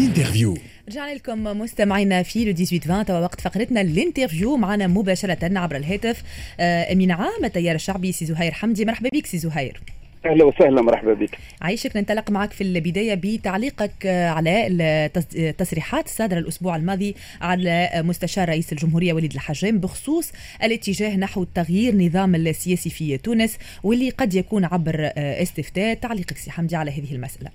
[0.00, 0.56] L'interview.
[0.88, 6.22] رجعنا لكم مستمعينا في Le 18 20 توا وقت فقرتنا L'interview معنا مباشرة عبر الهاتف
[6.60, 8.84] آه، أمين عام التيار الشعبي سي زهير حمدي.
[8.84, 9.80] مرحبا بك سي زهير.
[10.26, 11.38] أهلا وسهلا مرحبا بك.
[11.62, 18.48] عايشك ننطلق معك في البداية بتعليقك آه، على التص- التصريحات الصادرة الأسبوع الماضي على مستشار
[18.48, 20.32] رئيس الجمهورية وليد الحجام بخصوص
[20.64, 25.94] الاتجاه نحو تغيير نظام السياسي في تونس واللي قد يكون عبر آه، استفتاء.
[25.94, 27.50] تعليقك سي حمدي على هذه المسألة.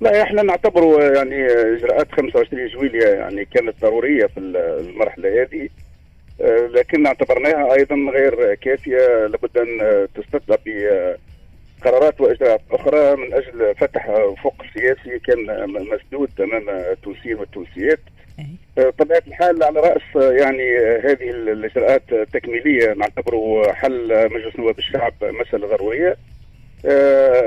[0.00, 5.68] لا إحنا نعتبر يعني إجراءات 25 جويلية يعني كانت ضرورية في المرحلة هذه.
[6.40, 9.26] آه، لكن اعتبرناها أيضا غير كافية.
[9.26, 17.36] لابد أن تستتبع بقرارات وإجراءات أخرى من أجل فتح افق سياسي كان مسدود أمام التونسيين
[17.36, 18.00] والتونسيات.
[18.78, 25.66] آه، طبيعه الحال على رأس يعني هذه الإجراءات التكميلية نعتبره حل مجلس نواب الشعب مسألة
[25.66, 26.16] ضرورية.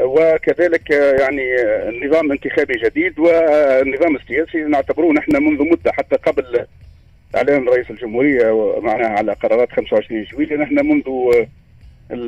[0.04, 6.66] وكذلك آه، يعني آه، نظام انتخابي جديد والنظام السياسي نعتبروه نحن منذ مدة حتى قبل
[7.36, 11.03] إعلان رئيس الجمهورية معناها على قرارات 25 جويلية نحن منذ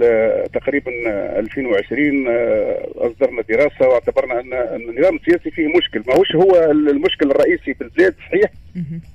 [0.04, 6.36] آه، تقريبا آه، 2020 آه، أصدرنا دراسة واعتبرنا أن النظام السياسي فيه مشكل ما هوش
[6.36, 8.52] هو المشكل الرئيسي في البلاد صحيح.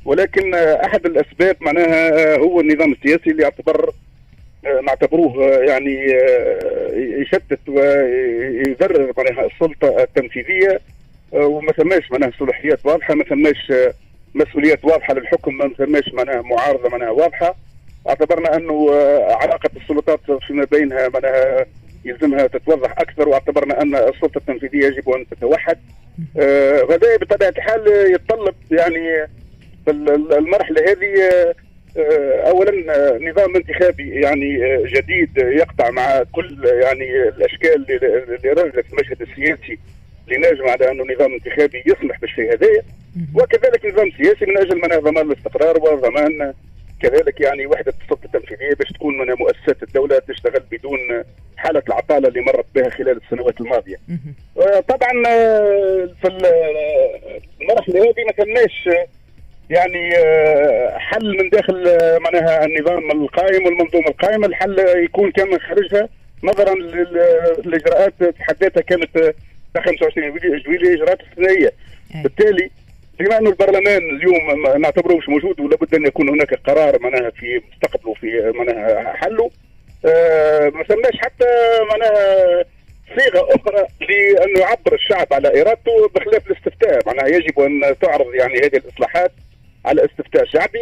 [0.05, 3.93] ولكن آه، أحد الأسباب معناها آه، هو النظام السياسي اللي يعتبر آه،
[4.87, 10.81] نعتبروه آه، يعني آه، يشتت ويضرر معناها السلطة التنفيذية.
[11.35, 13.93] آه، وما ثماش معناها صلاحيات واضحة ما ثماش آه،
[14.35, 17.55] مسؤوليات واضحة للحكم ما ثماش معناها معارضة معناها واضحة.
[18.09, 21.67] اعتبرنا أنه آه، علاقة السلطات فيما بينها معناها
[22.05, 25.79] يلزمها تتوضح أكثر واعتبرنا أن السلطة التنفيذية يجب أن تتوحد.
[26.41, 29.27] آه، وهذا بطبيعة الحال يتطلب يعني
[29.89, 31.55] المرحلة هذه آه، آه،
[31.97, 38.25] اولا آه، نظام انتخابي يعني آه، جديد آه، يقطع مع كل آه، يعني الأشكال اللي
[38.37, 39.79] اللي رجلت المشهد السياسي
[40.29, 42.83] لنجم على أنه نظام انتخابي يسمح بالشيء هذايا.
[43.35, 46.55] وكذلك نظام سياسي من أجل منع ضمان الاستقرار وضمان
[47.03, 50.99] كذلك يعني وحدة السلطة التنفيذية باش تكون من مؤسسات الدولة تشتغل بدون
[51.57, 53.97] حالة العطالة اللي مرت بها خلال السنوات الماضية.
[54.59, 59.07] آه، طبعا آه، في ال- آه، المرحلة هذه ما كناش آه،
[59.71, 65.59] يعني آه، حل من داخل آه، معناها النظام القائم والمنظومة القائمة الحل يكون كان من
[65.61, 66.09] خارجها.
[66.45, 69.35] نظرا لل- للإجراءات في حد ذاتها كانت آه،
[69.81, 70.33] 25
[70.67, 71.73] جويلية إجراءات استثنائيه.
[72.23, 72.71] بالتالي
[73.21, 77.61] بما انه البرلمان اليوم ما نعتبره مش موجود ولابد أن يكون هناك قرار معناها في
[77.73, 79.51] مستقبله في معناها حله
[80.07, 81.45] آه، ما سماش حتى
[81.91, 82.65] معناها
[83.19, 86.99] صيغة أخرى لأنه يعبر الشعب على إرادته بخلاف الاستفتاء.
[87.07, 89.33] معناها يجب أن تعرض يعني هذه الإصلاحات
[89.85, 90.79] على استفتاء شعبي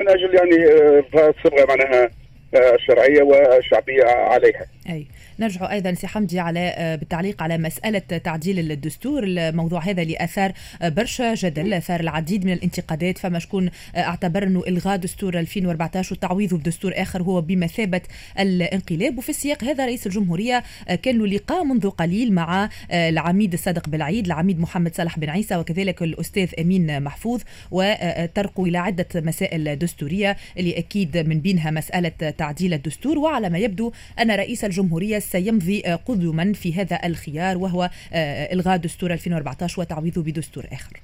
[0.00, 2.10] من أجل يعني آه، الصبغة معناها
[2.54, 4.66] آه، الشرعية والشعبية عليها.
[4.88, 5.06] أي
[5.38, 9.24] نرجع أيضا سي حمدي على آه، بالتعليق على مسألة تعديل الدستور.
[9.24, 13.18] الموضوع هذا اللي اثار آه، برشا جدل أثار العديد من الانتقادات.
[13.18, 18.00] فما شكون آه، اعتبر إنه إلغاء دستور 2014 وتعويضه بدستور آخر هو بمثابة
[18.38, 19.18] الانقلاب.
[19.18, 24.26] وفي السياق هذا رئيس الجمهورية آه، كان له لقاء منذ قليل مع العميد الصادق بالعيد
[24.26, 27.42] العميد محمد صالح بن عيسى وكذلك الأستاذ أمين محفوظ.
[27.70, 33.18] وترقوا إلى عدة مسائل دستورية اللي أكيد من بينها مسألة تعديل الدستور.
[33.18, 38.76] وعلى ما يبدو أن رئيس الجمهورية سيمضي آه، قدما في هذا الخيار وهو آه، إلغاء
[38.76, 41.00] دستور 2014 وتعويضه بدستور آخر.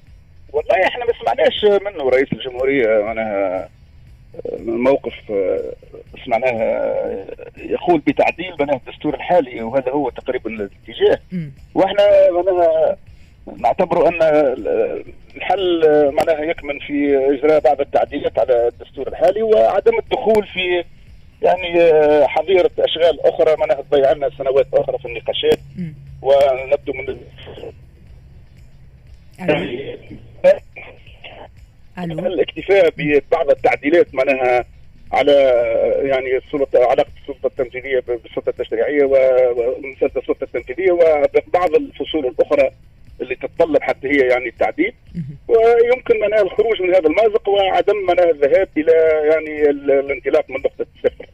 [0.53, 3.69] والله إحنا ما سمعناش منه رئيس الجمهورية معناها
[4.59, 5.73] موقف آه،
[6.25, 7.25] سمعناه آه،
[7.57, 11.19] يقول بتعديل معناها الدستور الحالي وهذا هو تقريبا الاتجاه.
[11.75, 12.97] وإحنا معناها
[13.57, 14.19] نعتبر أن
[15.35, 20.83] الحل آه، معناها يكمن في إجراء بعض التعديلات على الدستور الحالي وعدم الدخول في
[21.41, 25.59] يعني آه، حظيرة أشغال أخرى معناها تضيع لنا سنوات أخرى في النقاشات.
[26.21, 27.05] ونبدو من
[32.19, 34.65] ألو الاكتفاء ببعض التعديلات معناها
[35.11, 35.31] على
[36.03, 42.71] يعني السلطة علاقة السلطة التنفيذية بالسلطة التشريعية ومساله السلطة التنفيذية وبعض الفصول الأخرى
[43.21, 44.93] اللي تتطلب حتى هي يعني التعديل.
[45.47, 48.91] ويمكن معناها الخروج من هذا المازق وعدم معناها الذهاب إلى
[49.31, 51.28] يعني ال- الانطلاق من نقطة الصفر.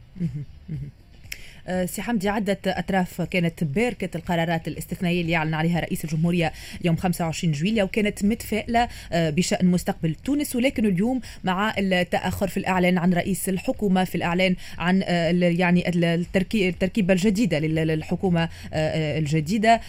[1.66, 6.52] آه، سي حمدي عدة أطراف كانت باركة القرارات الاستثنائية اللي أعلن عليها رئيس الجمهورية
[6.84, 10.56] يوم 25 جويلية وكانت متفائلة آه، بشأن مستقبل تونس.
[10.56, 16.04] ولكن اليوم مع التأخر في الإعلان عن رئيس الحكومة في الإعلان عن ال- يعني ال-
[16.04, 19.80] التركي- التركيبة الجديدة لل- للحكومة الجديدة.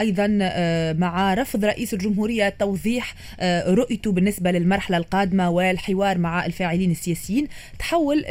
[0.00, 0.26] أيضا
[0.98, 3.14] مع رفض رئيس الجمهورية توضيح
[3.68, 7.48] رؤيته بالنسبة للمرحلة القادمة والحوار مع الفاعلين السياسيين
[7.78, 8.24] تحول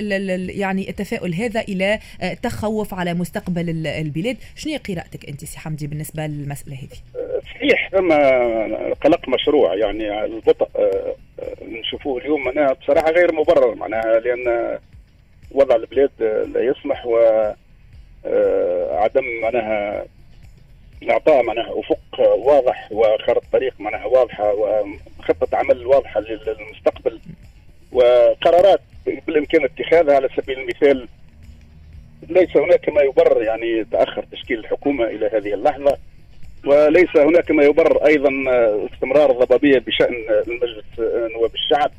[0.50, 2.34] يعني التفاؤل هذا إلى آه،
[2.76, 4.38] تخوف على مستقبل ال- البلاد.
[4.56, 6.98] شنو قراءتك أنت سي حمدي بالنسبة للمسألة هذه؟
[7.42, 8.12] صحيح ثم
[9.04, 9.76] قلق مشروع.
[9.76, 10.68] يعني البطء
[11.62, 13.76] نشوفوه اليوم معناها بصراحة غير مبرر.
[13.76, 14.78] معناها لأن
[15.52, 16.12] وضع البلاد
[16.54, 17.18] لا يسمح و
[18.96, 20.06] عدم معناها
[21.10, 27.20] إعطاء معناها أفق واضح وخارطه طريق معناها واضحة وخطة عمل واضحة للمستقبل.
[27.92, 28.82] وقرارات
[29.28, 31.08] بالإمكان اتخاذها على سبيل المثال
[32.30, 35.98] ليس هناك ما يبرر يعني تأخر تشكيل الحكومة إلى هذه اللحظة
[36.66, 38.30] وليس هناك ما يبرر أيضا
[38.94, 40.14] استمرار الضبابية بشأن
[40.48, 40.86] المجلس
[41.36, 41.92] نواب الشعب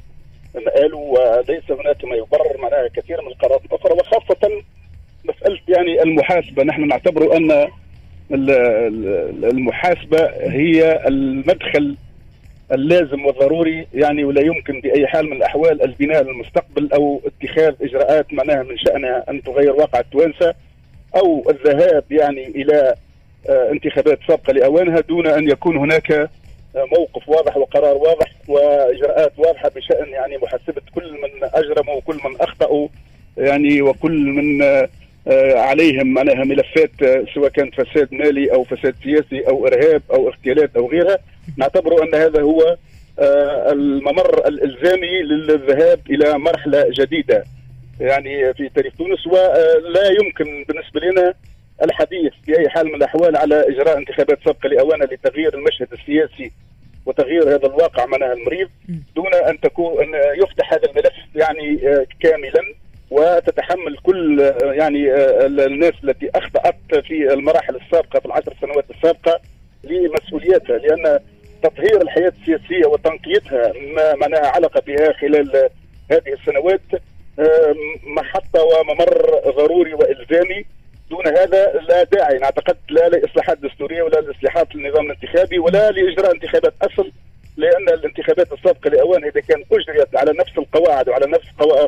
[0.77, 4.63] قالوا وليس هناك ما يبرر معناها كثير من القرارات الأخرى وخاصة
[5.25, 6.63] مسألة يعني المحاسبة.
[6.63, 7.69] نحن نعتبر أن
[9.51, 11.97] المحاسبة هي المدخل
[12.73, 18.63] اللازم والضروري يعني ولا يمكن بأي حال من الأحوال البناء للمستقبل أو اتخاذ إجراءات معناها
[18.63, 20.55] من شأنها أن تغير واقع التوانسة
[21.17, 22.95] أو الذهاب يعني إلى
[23.49, 26.29] آه، انتخابات سابقة لأوانها دون أن يكون هناك آه،
[26.99, 32.89] موقف واضح وقرار واضح وإجراءات واضحة بشأن يعني محاسبه كل من أجرموا وكل من أخطأوا
[33.37, 34.89] يعني وكل من آه،
[35.55, 36.91] عليهم معناها ملفات
[37.35, 41.19] سواء كانت فساد مالي أو فساد سياسي أو إرهاب أو اغتيالات أو غيرها.
[41.57, 42.77] نعتبر أن هذا هو
[43.73, 47.45] الممر الإلزامي للذهاب إلى مرحلة جديدة.
[48.01, 51.35] يعني في تاريخ تونس ولا يمكن بالنسبة لنا
[51.83, 56.53] الحديث في أي حال من الأحوال على إجراء انتخابات سابقة لاوانها لتغيير المشهد السياسي
[57.07, 58.69] وتغيير هذا الواقع معناها المريض
[59.17, 62.63] دون أن تكون أن يفتح هذا الملف يعني آه، كاملا.
[63.11, 69.41] وتتحمل كل يعني آه، الناس التي أخطأت في المراحل السابقة في العشر سنوات السابقة
[69.85, 71.19] لمسؤوليتها لأن
[71.63, 75.69] تطهير الحياة السياسية وتنقيتها ما معناها علق بها خلال
[76.11, 76.81] هذه السنوات
[78.07, 80.65] محطة وممر ضروري وإلزامي.
[81.11, 82.39] دون هذا لا داعي.
[82.39, 87.13] نعتقد لا لإصلاحات دستورية ولا لإصلاحات النظام الانتخابي ولا لإجراء انتخابات أصل
[87.57, 91.47] لأن الانتخابات السابقة لأوان إذا كان أجريت على نفس القواعد وعلى نفس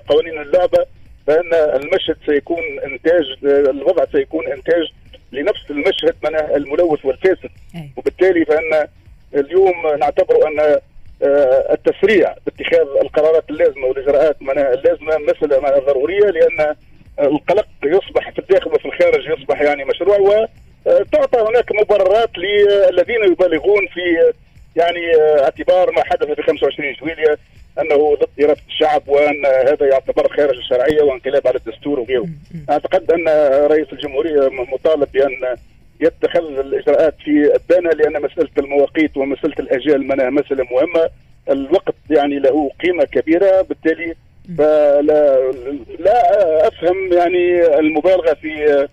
[0.08, 0.86] قوانين اللعبة
[1.28, 4.92] فان المشهد سيكون إنتاج الوضع سيكون إنتاج
[5.32, 7.50] لنفس المشهد من الملوث والفاسد
[7.96, 8.88] وبالتالي فإن
[9.34, 10.80] اليوم نعتبر أن
[11.22, 16.74] آه، التسريع باتخاذ القرارات اللازمة والإجراءات اللازمة مساله ضرورية لأن
[17.20, 24.32] القلق يصبح في الداخل وفي الخارج يصبح يعني مشروع وتعطى هناك مبررات للذين يبالغون في
[24.76, 27.38] يعني اعتبار ما حدث في 25 جويلية.
[27.80, 32.28] أنه ضد اراده الشعب وأن هذا يعتبر خارج الشرعية وانقلاب على الدستور وغيره.
[32.70, 33.28] أعتقد أن
[33.66, 35.56] رئيس الجمهورية مطالب بأن
[36.00, 41.10] يتخذ الإجراءات في الدانة لأن مسألة المواقيت ومسألة الاجال منها مسألة مهمة
[41.50, 44.14] الوقت يعني له قيمة كبيرة بالتالي
[44.58, 45.52] فلا
[45.98, 48.88] لا أفهم يعني المبالغة في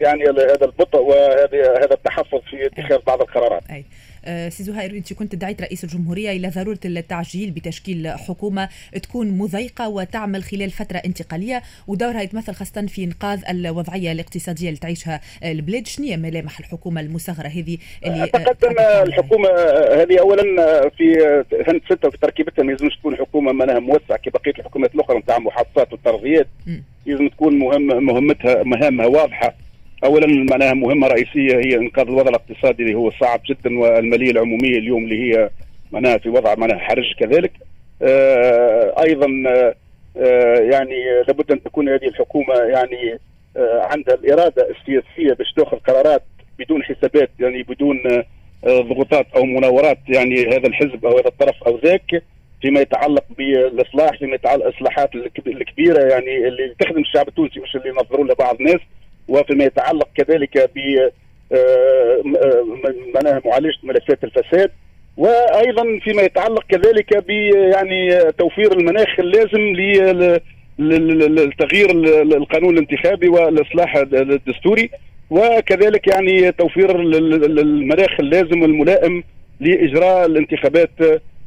[0.00, 3.62] يعني هذا البطء وهذا هذا التحفظ في اتخاذ بعض القرارات.
[3.70, 3.84] أي.
[4.24, 8.68] آه، سي زهير انت كنت دعيت رئيس الجمهورية إلى ضرورة التعجيل بتشكيل حكومة
[9.02, 15.20] تكون مضيقة وتعمل خلال فترة انتقالية ودورها يتمثل خاصة في إنقاذ الوضعية الاقتصادية اللي تعيشها
[15.44, 15.86] البلاد.
[15.86, 18.78] شنو هي ملامح الحكومة المصغرة هذه اللي أعتقد أن
[19.08, 19.48] الحكومة
[20.02, 20.42] هذه اولا
[20.88, 21.14] في
[21.66, 25.92] سنه ستة في تركيبتها ما لازمش تكون حكومة معناها موسعة كبقية الحكومات الأخرى نتاع محافظات
[25.92, 26.46] والترضيات
[27.06, 29.54] لازم تكون مهم مهمتها مهامها واضحة.
[30.04, 35.04] اولا معناها مهمة رئيسية هي إنقاذ الوضع الاقتصادي اللي هو صعب جدا والمالية العمومية اليوم
[35.04, 35.50] اللي هي
[35.92, 37.52] معناها في وضع معناها حرج كذلك.
[38.02, 39.26] آه أيضا
[40.16, 40.96] آه يعني
[41.28, 43.18] لابد أن تكون هذه الحكومة يعني
[43.56, 46.22] آه عندها الإرادة السياسية باش تأخذ قرارات
[46.58, 47.98] بدون حسابات يعني بدون
[48.66, 52.22] ضغوطات أو مناورات يعني هذا الحزب أو هذا الطرف أو ذاك
[52.62, 55.10] فيما يتعلق بالإصلاح فيما يتعلق الاصلاحات
[55.46, 58.80] الكبيرة يعني اللي تخدم الشعب التونسي مش اللي ينظروا لها بعض الناس.
[59.28, 60.78] وفيما يتعلق كذلك ب
[61.52, 62.22] آه،
[63.14, 64.70] معناها معالجة ملفات الفساد
[65.16, 67.30] وأيضا فيما يتعلق كذلك ب
[67.74, 69.72] يعني توفير المناخ اللازم
[70.78, 71.90] لتغيير
[72.22, 74.90] القانون الانتخابي والإصلاح الدستوري
[75.30, 79.24] وكذلك يعني توفير المناخ اللازم والملائم
[79.60, 80.90] لإجراء الانتخابات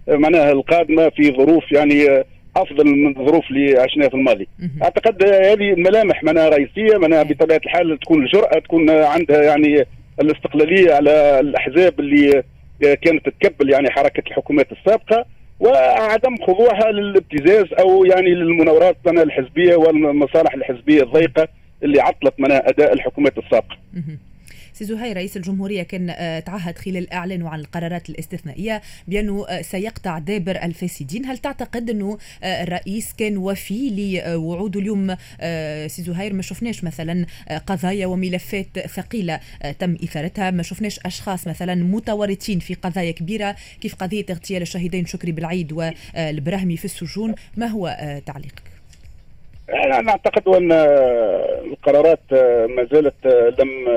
[0.08, 2.24] معناها القادمة في ظروف يعني
[2.56, 4.48] أفضل من الظروف اللي عشناها في الماضي.
[4.84, 9.86] أعتقد هذه الملامح منها رئيسية منها بطبيعة الحال تكون الجراه تكون عندها يعني
[10.22, 12.44] الاستقلالية على الأحزاب اللي
[12.82, 15.26] كانت تكبل يعني حركة الحكومات السابقة
[15.60, 21.48] وعدم خضوعها للابتزاز أو يعني للمناورات الحزبية والمصالح الحزبية الضيقة
[21.84, 23.78] اللي عطلت منها أداء الحكومات السابقة.
[24.76, 30.20] سي زهير رئيس الجمهورية كان آه، تعهد خلال إعلانه عن القرارات الاستثنائية بأنه آه، سيقطع
[30.20, 31.26] دابر الفاسدين.
[31.26, 33.90] هل تعتقد أنه آه، الرئيس كان وفي
[34.26, 35.16] لوعوده اليوم؟
[35.88, 37.26] سي زهير ما شفناش مثلا
[37.68, 39.40] قضايا وملفات ثقيلة
[39.80, 40.52] تم إثارتها.
[40.52, 43.56] ما شفناش أشخاص مثلا متورطين في قضايا كبيرة.
[43.82, 48.75] كيف قضية اغتيال الشهيدين شكري بالعيد والبراهمي في السجون؟ ما هو تعليقك؟
[49.70, 50.72] أنا أعتقد أن
[51.72, 52.34] القرارات
[52.70, 53.28] ما زالت
[53.60, 53.88] لم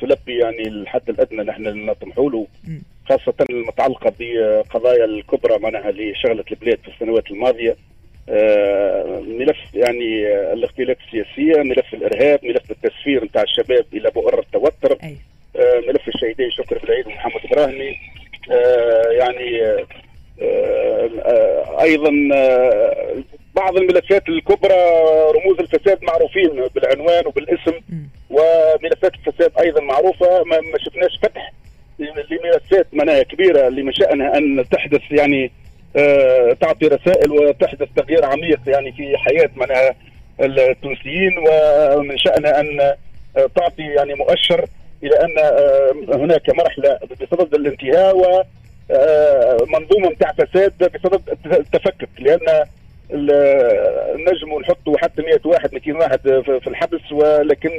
[0.00, 2.46] تلبي يعني الحد الأدنى نحن نطمحوا له
[3.08, 7.76] خاصة المتعلقة بقضايا الكبرى معناها اللي شغلت البلاد في السنوات الماضية.
[9.38, 14.98] ملف يعني الاختلاف السياسية ملف الإرهاب ملف التسفير نتاع الشباب إلى بؤر التوتر.
[15.88, 17.96] ملف الشهيدين شكر بالعيد ومحمد إبراهيمي.
[19.18, 19.76] يعني
[21.80, 22.10] أيضا
[23.54, 24.74] بعض الملفات الكبرى
[25.56, 27.80] رموز الفساد معروفين بالعنوان وبالاسم
[28.30, 30.44] وملفات الفساد أيضا معروفة.
[30.44, 31.52] ما شفناش فتح
[31.98, 35.52] لملفات معناها كبيرة اللي من شانها أن تحدث يعني
[35.96, 39.94] آه تعطي رسائل وتحدث تغيير عميق يعني في حياة معناها
[40.40, 42.96] التونسيين ومن شانها أن آه
[43.54, 44.66] تعطي يعني مؤشر
[45.02, 48.42] إلى أن آه هناك مرحلة بصدد الانتهاء و
[48.90, 52.64] آه، منظومة نتاع فساد بصدد التفكك لأن
[54.32, 56.20] نجموا نحطوا حتى 100 واحد 200 واحد
[56.60, 57.70] في الحبس ولكن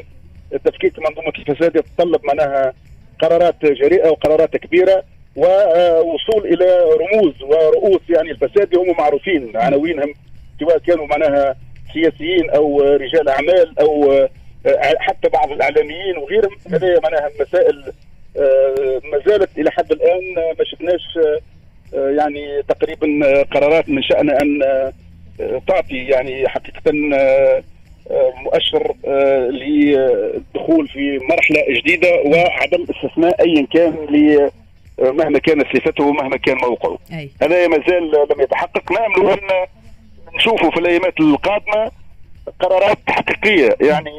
[0.65, 2.73] تفكيك منظومه الفساد يتطلب معناها
[3.19, 5.03] قرارات جريئة وقرارات كبيرة
[5.35, 10.13] ووصول إلى رموز ورؤوس يعني الفساد هم معروفين عناوينهم
[10.59, 11.55] سواء كانوا معناها
[11.93, 14.27] سياسيين أو رجال أعمال أو
[14.99, 16.57] حتى بعض الإعلاميين وغيرهم.
[16.71, 17.83] هذه معناها مسائل
[19.11, 21.19] ما زالت إلى حد الآن ما شفناش
[21.93, 23.07] يعني تقريبا
[23.43, 24.61] قرارات من شأن أن
[25.67, 26.81] تعطي يعني حقيقة
[27.13, 27.63] آه،
[28.11, 33.95] آه، مؤشر آه، للدخول في مرحلة جديدة وعدم استثناء ايا كان
[34.99, 36.97] مهما كانت صفته ومهما كان موقعه
[37.41, 39.67] هذا ما زال لم يتحقق نامل أن
[40.35, 41.91] نشوفه في الأيامات القادمة
[42.59, 44.11] قرارات حقيقيه يعني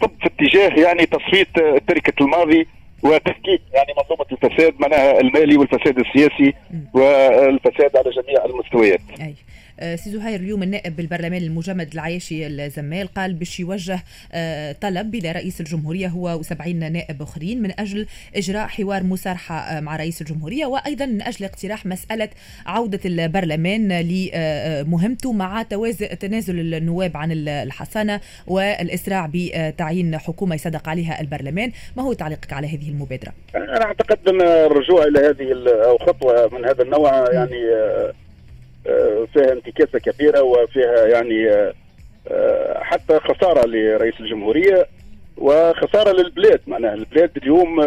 [0.00, 2.66] صب في اتجاه يعني تصفية تركه الماضي
[3.02, 6.54] وتفكيك يعني منظومة الفساد معناها المالي والفساد السياسي
[6.94, 9.00] والفساد على جميع المستويات.
[9.20, 9.34] أي.
[9.80, 14.00] آه، سي زهير اليوم النائب بالبرلمان المجمد العياشي الزمال قال باش يوجه
[14.32, 18.06] آه، طلب إلى رئيس الجمهورية هو و70 نائب آخرين من أجل
[18.36, 22.28] إجراء حوار مصارحه آه، مع رئيس الجمهورية وأيضا من أجل اقتراح مسألة
[22.66, 25.62] عودة البرلمان لمهمته مع
[26.20, 32.88] تنازل النواب عن الحصانة والإسراع بتعيين حكومة يصدق عليها البرلمان ما هو تعليقك على هذه
[32.88, 37.70] المبادرة؟ أنا أعتقد أن الرجوع إلى هذه أو خطوة من هذا النوع يعني
[39.32, 41.72] فيها انتكاسة كبيره وفيها يعني آه،
[42.28, 44.86] آه، حتى خسارة لرئيس الجمهورية
[45.36, 46.60] وخسارة للبلاد.
[46.66, 47.80] معناها البلاد اليوم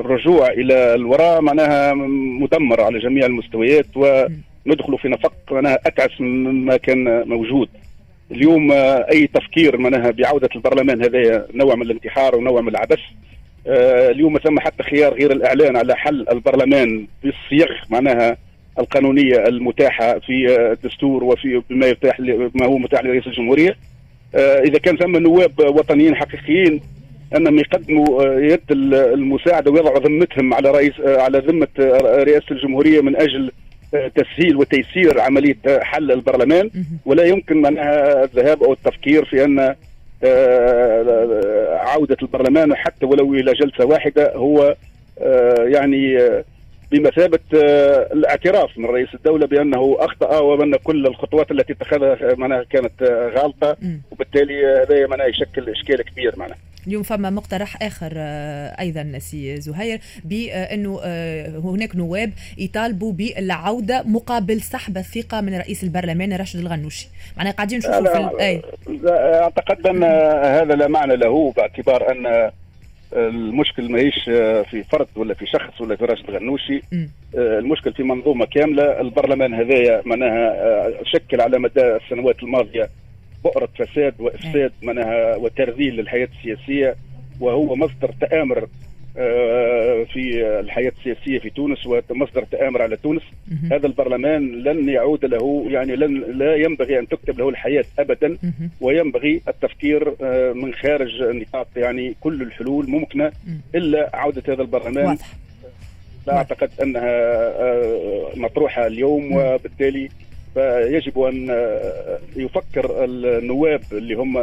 [0.00, 1.94] الرجوع إلى الوراء معناها
[2.40, 7.68] مدمر على جميع المستويات وندخل في نفق معناها أتعس مما كان موجود.
[8.30, 8.72] اليوم
[9.12, 13.00] أي تفكير معناها بعودة البرلمان هذا نوع من الانتحار ونوع من العبث.
[13.66, 18.36] اليوم ثم حتى خيار غير الإعلان على حل البرلمان بالصيغ معناها
[18.78, 22.20] القانونية المتاحة في الدستور وفي بما يتاح
[22.54, 23.76] ما هو متاح لرئيس الجمهورية.
[24.34, 26.80] آه، إذا كان ثم نواب وطنيين حقيقيين
[27.36, 31.68] أنهم يقدموا آه، يد المساعدة ويضعوا ذمتهم على رئيس آه، على ذمة
[32.02, 33.52] رئاسة الجمهورية من أجل
[34.14, 36.70] تسهيل وتيسير عملية حل البرلمان.
[37.04, 39.74] ولا يمكن معناها الذهاب أو التفكير في أن
[41.72, 44.32] عودة البرلمان حتى ولو إلى جلسة واحدة.
[44.36, 44.76] هو
[45.58, 46.18] يعني
[46.92, 53.02] بمثابة آه، الاعتراف من رئيس الدولة بأنه أخطأ وأن كل الخطوات التي اتخذها معناها كانت
[53.02, 53.76] آه، غالطة
[54.10, 56.58] وبالتالي هذا معناها يشكل إشكال كبير معناها.
[56.86, 61.00] اليوم فما مقترح آخر آه، أيضا سي زهير بانه
[61.64, 68.28] هناك نواب يطالبوا بالعودة مقابل سحب الثقة من رئيس البرلمان راشد الغنوشي معناها قاعدين نشوفوا
[68.38, 68.62] في.
[69.08, 70.04] أعتقد أن
[70.44, 72.50] هذا لا معنى له باعتبار أن
[73.14, 76.80] المشكل ماهيش آه، في فرد ولا في شخص ولا في راشد غنوشي.
[77.38, 79.00] آه، المشكل في منظومة كاملة.
[79.00, 82.88] البرلمان هذايا معناها آه، شكل على مدى السنوات الماضية
[83.44, 86.96] بؤرة فساد وإفساد معناها وترذيل للحياة السياسية
[87.40, 88.68] وهو مصدر تآمر آه،
[90.12, 93.22] في الحياة السياسية في تونس ومصدر تآمر على تونس.
[93.72, 98.38] هذا البرلمان لن يعود له يعني لن لا ينبغي أن تكتب له الحياة أبدا
[98.80, 103.32] وينبغي التفكير آه، من خارج نطاق يعني كل الحلول ممكنة
[103.74, 105.16] إلا عودة هذا البرلمان.
[106.26, 107.10] لا أعتقد أنها
[107.60, 110.08] آه، مطروحة اليوم وبالتالي
[110.54, 111.48] فيجب أن
[112.36, 114.38] يفكر النواب اللي هم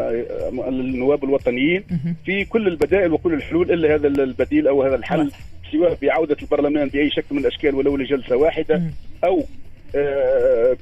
[0.67, 1.83] النواب الوطنيين
[2.25, 5.31] في كل البدائل وكل الحلول إلا هذا البديل أو هذا الحل
[5.71, 8.81] سواء بعودة البرلمان بأي شكل من الأشكال ولو لجلسة واحدة
[9.23, 9.43] أو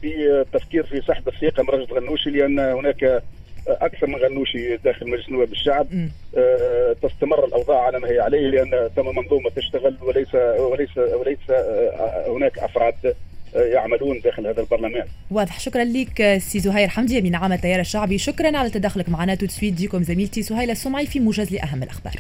[0.02, 3.24] بالتفكير في سحب الثقة من رجل غنوشي لأن هناك
[3.68, 5.88] أكثر من غنوشي داخل مجلس نواب الشعب
[6.38, 12.26] آه تستمر الأوضاع على ما هي عليه لأن تم منظومة تشتغل وليس وليس وليس آه
[12.38, 12.94] هناك أفراد.
[13.06, 13.14] آه،
[13.56, 15.06] يعملون داخل هذا البرلمان.
[15.32, 15.60] واضح.
[15.60, 19.36] شكرا لك سي زهير حمدي أمين عام التيار الشعبي شكرا على تدخلك معنا.
[19.36, 22.20] تو ديكم زميلتي سهيلة السمعي في موجز لأهم الأخبار.